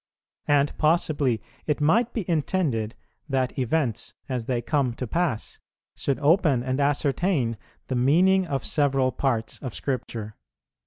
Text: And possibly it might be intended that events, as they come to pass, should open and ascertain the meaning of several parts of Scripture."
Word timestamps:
And 0.47 0.75
possibly 0.79 1.43
it 1.67 1.79
might 1.79 2.11
be 2.11 2.27
intended 2.27 2.95
that 3.29 3.55
events, 3.59 4.15
as 4.27 4.45
they 4.45 4.59
come 4.59 4.95
to 4.95 5.05
pass, 5.05 5.59
should 5.95 6.17
open 6.21 6.63
and 6.63 6.79
ascertain 6.79 7.55
the 7.85 7.93
meaning 7.93 8.47
of 8.47 8.65
several 8.65 9.11
parts 9.11 9.59
of 9.59 9.75
Scripture." 9.75 10.33